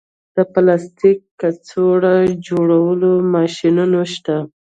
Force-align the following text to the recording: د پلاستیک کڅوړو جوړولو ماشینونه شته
د 0.35 0.37
پلاستیک 0.53 1.19
کڅوړو 1.41 2.15
جوړولو 2.47 3.11
ماشینونه 3.33 3.99
شته 4.13 4.35